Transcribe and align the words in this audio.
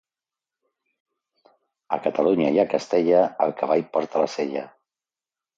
A 1.97 2.01
Catalunya 2.07 2.49
i 2.57 2.63
a 2.63 2.67
Castella, 2.73 3.23
el 3.47 3.55
cavall 3.63 3.87
porta 3.99 4.23
la 4.25 4.31
sella. 4.39 4.69